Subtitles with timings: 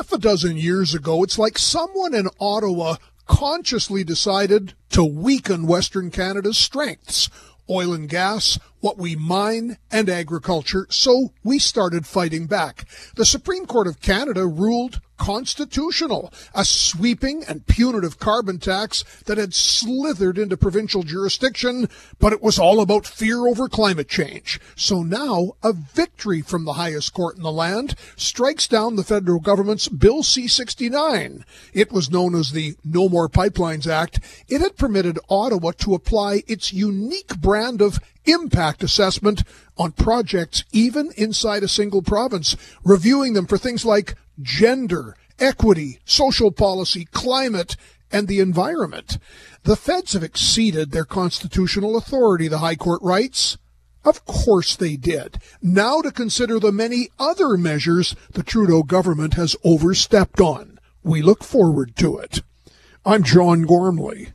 [0.00, 6.10] half a dozen years ago, it's like someone in Ottawa consciously decided to weaken Western
[6.10, 7.28] Canada's strengths
[7.68, 12.84] oil and gas, what we mine, and agriculture, so we started fighting back.
[13.14, 19.52] The Supreme Court of Canada ruled constitutional, a sweeping and punitive carbon tax that had
[19.54, 21.88] slithered into provincial jurisdiction,
[22.18, 24.58] but it was all about fear over climate change.
[24.74, 29.40] So now a victory from the highest court in the land strikes down the federal
[29.40, 31.44] government's Bill C-69.
[31.74, 34.20] It was known as the No More Pipelines Act.
[34.48, 39.42] It had permitted Ottawa to apply its unique brand of impact assessment
[39.76, 46.50] on projects even inside a single province, reviewing them for things like gender, equity, social
[46.50, 47.76] policy, climate,
[48.12, 49.18] and the environment.
[49.62, 53.56] The feds have exceeded their constitutional authority, the High Court writes.
[54.04, 55.38] Of course they did.
[55.60, 60.78] Now to consider the many other measures the Trudeau government has overstepped on.
[61.02, 62.40] We look forward to it.
[63.04, 64.32] I'm John Gormley.